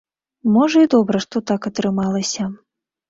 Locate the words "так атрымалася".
1.53-2.49